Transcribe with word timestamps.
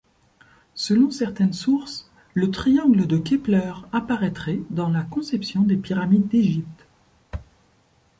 Selon 0.73 1.11
certaines 1.11 1.53
sources, 1.53 2.09
le 2.33 2.49
triangle 2.49 3.05
de 3.05 3.19
Kepler 3.19 3.71
apparaîtrait 3.93 4.59
dans 4.71 4.89
la 4.89 5.03
conception 5.03 5.61
des 5.61 5.77
pyramides 5.77 6.27
d'Égypte. 6.27 6.87